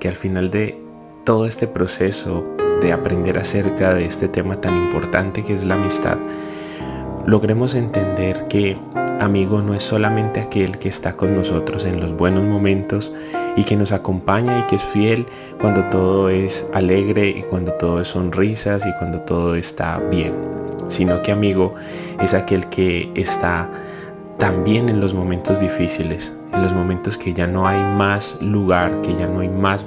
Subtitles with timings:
[0.00, 0.78] que al final de
[1.24, 6.16] todo este proceso de aprender acerca de este tema tan importante que es la amistad,
[7.26, 8.76] logremos entender que
[9.20, 13.14] amigo no es solamente aquel que está con nosotros en los buenos momentos
[13.56, 15.26] y que nos acompaña y que es fiel
[15.60, 20.34] cuando todo es alegre y cuando todo es sonrisas y cuando todo está bien,
[20.88, 21.74] sino que amigo
[22.20, 23.68] es aquel que está
[24.40, 29.14] también en los momentos difíciles, en los momentos que ya no hay más lugar, que
[29.14, 29.84] ya no hay más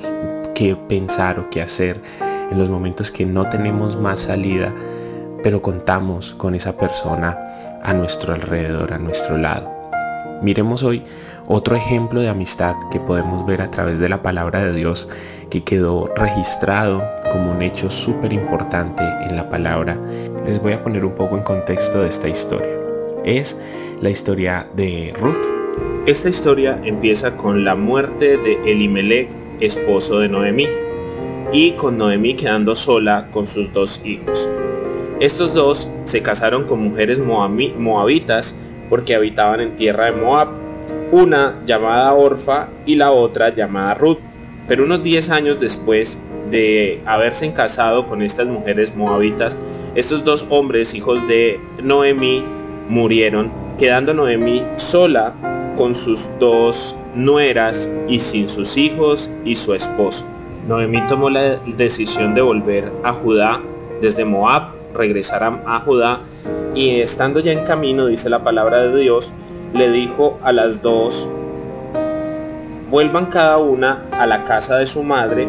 [0.53, 1.99] que pensar o que hacer,
[2.51, 4.71] en los momentos que no tenemos más salida,
[5.41, 7.35] pero contamos con esa persona
[7.81, 9.71] a nuestro alrededor, a nuestro lado.
[10.43, 11.03] Miremos hoy
[11.47, 15.09] otro ejemplo de amistad que podemos ver a través de la palabra de Dios
[15.49, 19.97] que quedó registrado como un hecho súper importante en la palabra.
[20.45, 22.77] Les voy a poner un poco en contexto de esta historia.
[23.25, 23.61] Es
[24.03, 25.45] la historia de Ruth.
[26.05, 29.29] Esta historia empieza con la muerte de Elimelech,
[29.61, 30.67] esposo de Noemí,
[31.53, 34.49] y con Noemí quedando sola con sus dos hijos.
[35.21, 38.55] Estos dos se casaron con mujeres moabitas
[38.89, 40.49] porque habitaban en tierra de Moab,
[41.13, 44.19] una llamada Orfa y la otra llamada Ruth.
[44.67, 46.19] Pero unos 10 años después
[46.51, 49.57] de haberse casado con estas mujeres moabitas,
[49.95, 52.43] estos dos hombres, hijos de Noemí,
[52.89, 55.33] murieron quedando Noemí sola
[55.75, 60.25] con sus dos nueras y sin sus hijos y su esposo.
[60.67, 63.59] Noemí tomó la decisión de volver a Judá
[64.01, 66.21] desde Moab, regresar a, Judá
[66.75, 69.33] y estando ya en camino, dice la palabra de Dios,
[69.73, 71.27] le dijo a las dos,
[72.89, 75.47] vuelvan cada una a la casa de su madre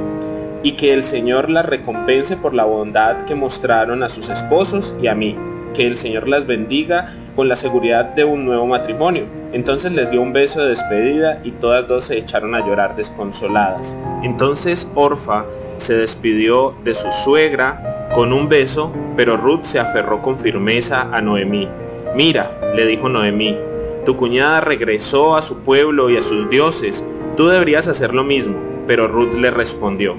[0.62, 5.09] y que el Señor las recompense por la bondad que mostraron a sus esposos y
[5.09, 5.37] a mí,
[5.74, 9.24] que el Señor las bendiga con la seguridad de un nuevo matrimonio.
[9.52, 13.96] Entonces les dio un beso de despedida y todas dos se echaron a llorar desconsoladas.
[14.22, 15.44] Entonces Orfa
[15.76, 21.20] se despidió de su suegra con un beso, pero Ruth se aferró con firmeza a
[21.20, 21.68] Noemí.
[22.14, 23.56] Mira, le dijo Noemí,
[24.06, 27.04] tu cuñada regresó a su pueblo y a sus dioses,
[27.36, 28.56] tú deberías hacer lo mismo.
[28.86, 30.14] Pero Ruth le respondió,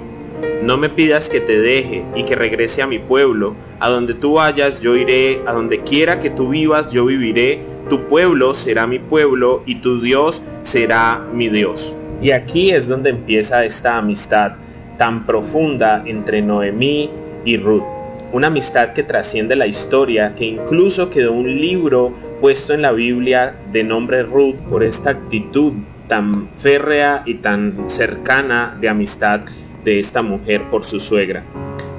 [0.65, 3.55] no me pidas que te deje y que regrese a mi pueblo.
[3.79, 7.59] A donde tú vayas yo iré, a donde quiera que tú vivas yo viviré.
[7.87, 11.95] Tu pueblo será mi pueblo y tu Dios será mi Dios.
[12.19, 14.53] Y aquí es donde empieza esta amistad
[14.97, 17.11] tan profunda entre Noemí
[17.45, 17.83] y Ruth.
[18.31, 22.11] Una amistad que trasciende la historia, que incluso quedó un libro
[22.41, 25.73] puesto en la Biblia de nombre Ruth por esta actitud
[26.07, 29.41] tan férrea y tan cercana de amistad
[29.85, 31.43] de esta mujer por su suegra.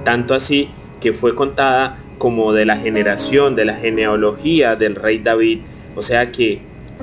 [0.04, 0.68] Tanto así
[1.00, 5.60] que fue contada como de la generación, de la genealogía del rey David.
[5.94, 6.60] O sea que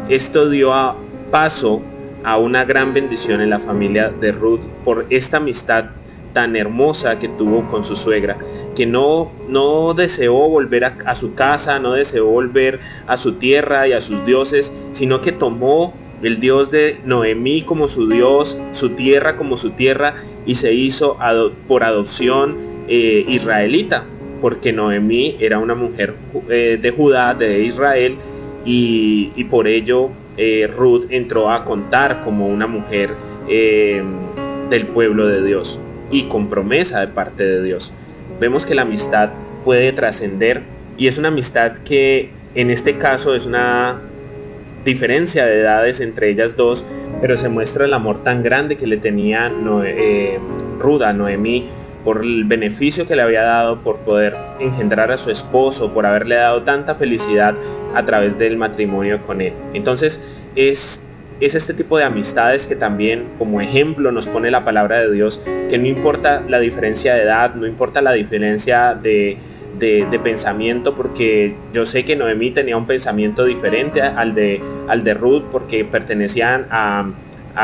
[0.09, 0.95] esto dio a
[1.31, 1.81] paso
[2.23, 5.85] a una gran bendición en la familia de Ruth por esta amistad
[6.33, 8.37] tan hermosa que tuvo con su suegra,
[8.75, 13.87] que no, no deseó volver a, a, su casa, no deseó volver a su tierra
[13.87, 18.91] y a sus dioses, sino que tomó el Dios de Noemí como su Dios, su
[18.91, 20.15] tierra como su tierra,
[20.45, 21.17] y se hizo
[21.67, 24.05] por adopción eh, israelita,
[24.41, 26.15] porque Noemí era una mujer
[26.49, 28.17] eh, de Judá, de Israel,
[28.65, 33.11] y, por ello eh, Ruth entró a contar como una mujer
[33.47, 35.79] del pueblo de Dios
[36.11, 37.91] y con promesa de parte de Dios.
[38.39, 39.31] Vemos que la amistad
[39.65, 40.61] puede trascender
[40.97, 43.99] y es una amistad que en este caso es una
[44.85, 46.85] diferencia de edades entre ellas dos,
[47.23, 49.49] pero se muestra el amor tan grande que le tenía
[49.85, 50.39] eh,
[50.77, 51.69] Ruda, Noemí,
[52.03, 56.35] por el beneficio que le había dado, por poder engendrar a su esposo, por haberle
[56.35, 57.55] dado tanta felicidad
[57.95, 59.53] a través del matrimonio con él.
[59.73, 60.21] Entonces
[60.57, 61.07] es,
[61.39, 65.39] es este tipo de amistades que también como ejemplo nos pone la palabra de Dios,
[65.69, 69.37] que no importa la diferencia de edad, no importa la diferencia de,
[69.79, 75.13] de, pensamiento porque yo sé que Noemí tenía un pensamiento diferente al de, al de
[75.13, 77.05] Ruth porque pertenecían a,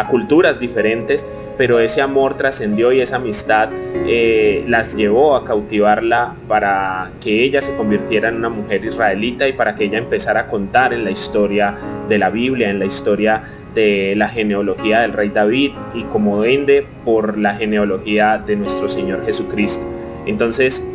[0.09, 1.25] culturas diferentes,
[1.57, 3.69] pero ese amor trascendió y esa amistad
[4.07, 9.53] eh, las llevó a cautivarla para que ella se convirtiera en una mujer israelita y
[9.53, 11.75] para que ella empezara a contar en la historia
[12.07, 16.85] de la Biblia, en la historia de la genealogía del rey David y como vende
[17.03, 19.87] por la genealogía de nuestro Señor Jesucristo.
[20.25, 20.88] Entonces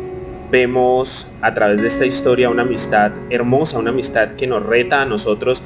[0.55, 5.05] vemos a través de esta historia una amistad hermosa, una amistad que nos reta a
[5.05, 5.61] nosotros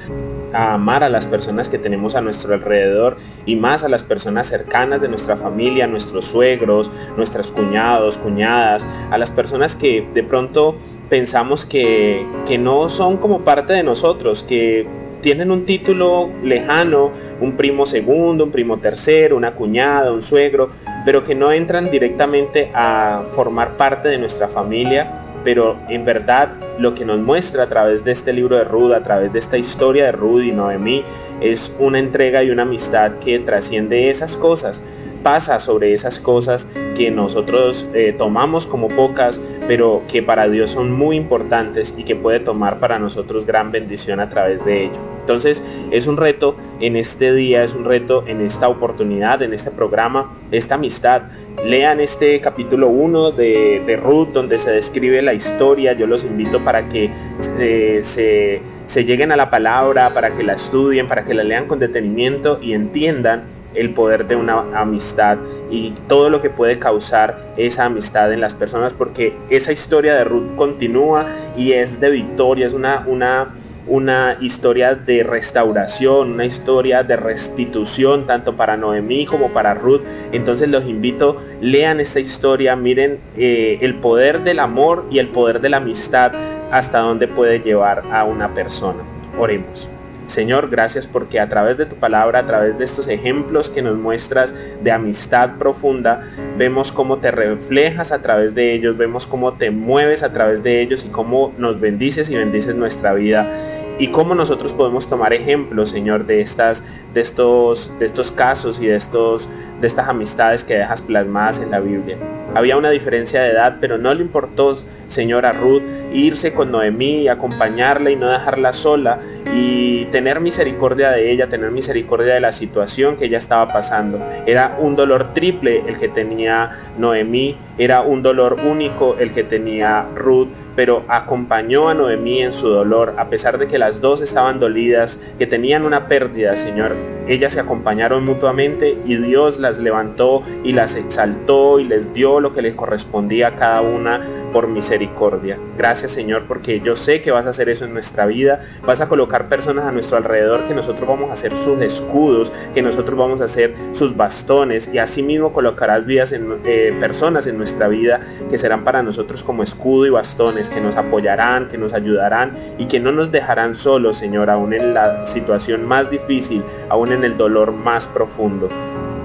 [0.51, 3.15] a amar a las personas que tenemos a nuestro alrededor
[3.45, 9.19] y más a las personas cercanas de nuestra familia, nuestros suegros, nuestros cuñados, cuñadas, a
[9.19, 10.75] las personas que de pronto
[11.07, 14.87] pensamos que, que no son como parte de nosotros, que
[15.21, 17.11] tienen un título lejano,
[17.41, 20.69] un primo segundo, un primo tercero, una cuñada, un suegro,
[21.05, 26.93] pero que no entran directamente a formar parte de nuestra familia pero en verdad lo
[26.95, 30.05] que nos muestra a través de este libro de Ruth, a través de esta historia
[30.05, 31.03] de Ruth y Noemí,
[31.41, 34.83] es una entrega y una amistad que trasciende esas cosas,
[35.23, 36.67] pasa sobre esas cosas
[36.99, 42.17] que nosotros eh, tomamos como pocas, pero que para Dios son muy importantes y que
[42.17, 44.97] puede tomar para nosotros gran bendición a través de ello.
[45.21, 49.71] Entonces es un reto en este día, es un reto en esta oportunidad, en este
[49.71, 51.21] programa, esta amistad
[51.65, 55.93] Lean este capítulo 1 de, Ruth donde se describe la historia.
[55.93, 57.11] Yo los invito para que
[57.59, 61.67] eh, se, se lleguen a la palabra, para que la estudien, para que la lean
[61.67, 63.43] con detenimiento y entiendan
[63.75, 65.37] el poder de una amistad
[65.69, 70.23] y todo lo que puede causar esa amistad en las personas porque esa historia de
[70.23, 73.51] Ruth continúa y es de victoria, es una, una,
[73.87, 80.01] una historia de restauración, una historia de restitución tanto para Noemí como para Ruth.
[80.31, 85.61] Entonces los invito, lean esta historia, miren eh, el poder del amor y el poder
[85.61, 86.31] de la amistad
[86.71, 88.99] hasta dónde puede llevar a una persona.
[89.37, 89.89] Oremos.
[90.29, 93.97] Señor, gracias porque a través de tu palabra, a través de estos ejemplos que nos
[93.97, 96.21] muestras de amistad profunda,
[96.55, 100.81] vemos cómo te reflejas a través de ellos, vemos cómo te mueves a través de
[100.81, 103.49] ellos y cómo nos bendices y bendices nuestra vida
[103.97, 106.83] y cómo nosotros podemos tomar ejemplos, Señor, de estas
[107.13, 109.49] de estos de estos casos y de estos
[109.81, 112.17] de estas amistades que dejas plasmadas en la Biblia.
[112.53, 114.77] Había una diferencia de edad, pero no le importó,
[115.07, 115.83] Señor, a Ruth
[116.13, 119.19] irse con Noemí, acompañarla y no dejarla sola
[119.53, 124.19] y tener misericordia de ella, tener misericordia de la situación que ella estaba pasando.
[124.45, 130.05] Era un dolor triple el que tenía Noemí, era un dolor único el que tenía
[130.15, 130.49] Ruth
[130.79, 135.19] pero acompañó a Noemí en su dolor, a pesar de que las dos estaban dolidas,
[135.37, 136.95] que tenían una pérdida, Señor.
[137.27, 142.53] Ellas se acompañaron mutuamente y Dios las levantó y las exaltó y les dio lo
[142.53, 144.21] que les correspondía a cada una
[144.53, 145.57] por misericordia.
[145.77, 148.61] Gracias Señor porque yo sé que vas a hacer eso en nuestra vida.
[148.83, 152.81] Vas a colocar personas a nuestro alrededor que nosotros vamos a hacer sus escudos, que
[152.81, 157.57] nosotros vamos a hacer sus bastones y así mismo colocarás vidas en, eh, personas en
[157.57, 161.93] nuestra vida que serán para nosotros como escudo y bastones, que nos apoyarán, que nos
[161.93, 167.11] ayudarán y que no nos dejarán solos Señor, aún en la situación más difícil, aún
[167.11, 168.69] en el dolor más profundo.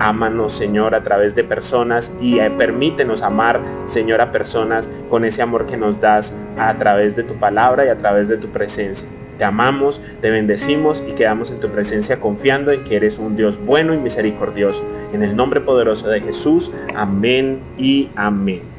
[0.00, 5.42] Ámanos, Señor, a través de personas y eh, permítenos amar, Señor, a personas con ese
[5.42, 9.08] amor que nos das a través de tu palabra y a través de tu presencia.
[9.38, 13.64] Te amamos, te bendecimos y quedamos en tu presencia confiando en que eres un Dios
[13.64, 14.84] bueno y misericordioso.
[15.12, 18.73] En el nombre poderoso de Jesús, amén y amén.